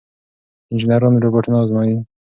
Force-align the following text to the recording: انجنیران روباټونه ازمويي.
انجنیران 0.71 1.13
روباټونه 1.23 1.57
ازمويي. 1.63 1.95